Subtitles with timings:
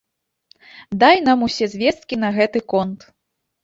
[1.03, 3.11] Дай нам усе звесткі на гэты конт.